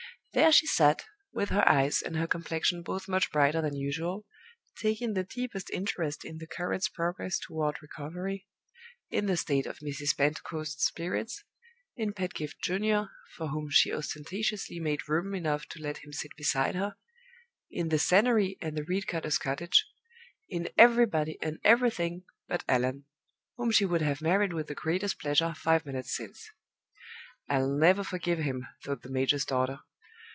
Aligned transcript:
There 0.33 0.53
she 0.53 0.65
sat, 0.65 1.03
with 1.33 1.49
her 1.49 1.67
eyes 1.67 2.01
and 2.01 2.15
her 2.15 2.25
complexion 2.25 2.83
both 2.83 3.09
much 3.09 3.33
brighter 3.33 3.61
than 3.61 3.75
usual, 3.75 4.25
taking 4.77 5.11
the 5.11 5.25
deepest 5.25 5.69
interest 5.71 6.23
in 6.23 6.37
the 6.37 6.47
curate's 6.47 6.87
progress 6.87 7.37
toward 7.37 7.81
recovery; 7.81 8.47
in 9.09 9.25
the 9.25 9.35
state 9.35 9.65
of 9.65 9.79
Mrs. 9.79 10.15
Pentecost's 10.15 10.85
spirits; 10.85 11.43
in 11.97 12.13
Pedgift 12.13 12.61
Junior 12.63 13.09
(for 13.35 13.49
whom 13.49 13.69
she 13.69 13.93
ostentatiously 13.93 14.79
made 14.79 15.09
room 15.09 15.35
enough 15.35 15.65
to 15.65 15.81
let 15.81 15.97
him 15.97 16.13
sit 16.13 16.31
beside 16.37 16.75
her); 16.75 16.95
in 17.69 17.89
the 17.89 17.99
scenery 17.99 18.57
and 18.61 18.77
the 18.77 18.85
reed 18.85 19.07
cutter's 19.07 19.37
cottage; 19.37 19.85
in 20.47 20.69
everybody 20.77 21.37
and 21.41 21.59
everything 21.65 22.23
but 22.47 22.63
Allan 22.69 23.03
whom 23.57 23.69
she 23.69 23.83
would 23.83 24.01
have 24.01 24.21
married 24.21 24.53
with 24.53 24.67
the 24.67 24.75
greatest 24.75 25.19
pleasure 25.19 25.53
five 25.53 25.85
minutes 25.85 26.15
since. 26.15 26.49
"I'll 27.49 27.69
never 27.77 28.05
forgive 28.05 28.39
him," 28.39 28.65
thought 28.81 29.01
the 29.01 29.11
major's 29.11 29.43
daughter. 29.43 29.79